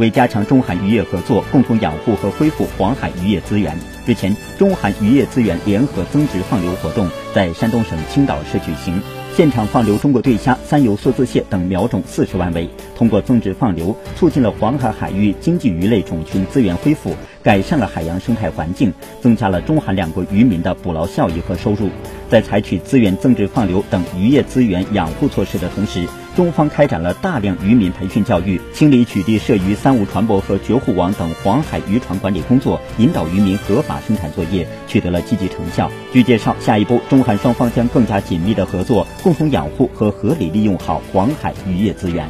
[0.00, 3.76] 为加强中韩渔业合作，共同养护和恢复黄海渔业资源，
[4.06, 9.00] 日前，中韩渔业资源联合增值放流活动在山东省青岛市举行。
[9.36, 12.68] 现场放流中国对虾、三游梭子蟹等苗种四十万尾。
[12.96, 21.88] 通过增值放流，促进了黄海海域经济鱼类种群资源恢复，改善了海洋生态环境，增加了中韩两国渔民的捕捞效益和收入。
[22.28, 26.06] 在采取资源增值放流等渔业资源养护措施的同时，
[26.36, 35.90] 中方开展了大量渔民培训教育，清理取缔涉渔三无船舶和绝户网等黄海渔船管理工作，引导渔民合法生产作业，取得了积极成效。
[36.12, 42.28] 据介绍，下一步中韩双方将更加紧密的合作，共同养护和合理利用好黄海渔业资源。